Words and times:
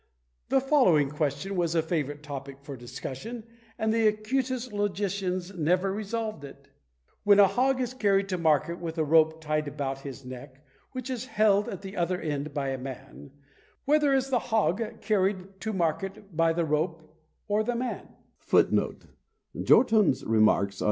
The 0.49 0.59
following 0.59 1.11
question 1.11 1.55
was 1.55 1.75
a 1.75 1.83
favourite 1.83 2.23
topic 2.23 2.57
for 2.63 2.75
discussion, 2.75 3.43
and 3.77 3.93
the 3.93 4.07
acutest 4.07 4.73
logicians 4.73 5.53
never 5.53 5.93
resolved 5.93 6.43
it: 6.43 6.69
"When 7.23 7.37
a 7.39 7.45
hog 7.45 7.79
is 7.79 7.93
carried 7.93 8.27
to 8.29 8.39
market 8.39 8.79
with 8.79 8.97
a 8.97 9.03
rope 9.03 9.39
tied 9.41 9.67
about 9.67 9.99
his 9.99 10.25
neck, 10.25 10.65
which 10.93 11.11
is 11.11 11.27
held 11.27 11.69
at 11.69 11.83
the 11.83 11.95
other 11.97 12.19
end 12.19 12.51
by 12.51 12.69
a 12.69 12.79
man, 12.79 13.29
whether 13.85 14.11
is 14.11 14.31
the 14.31 14.39
hog 14.49 14.81
carried 15.01 15.59
to 15.59 15.71
market 15.71 16.35
by 16.35 16.51
the 16.51 16.65
rope 16.65 17.15
or 17.47 17.63
the 17.63 17.75
man?" 17.75 18.07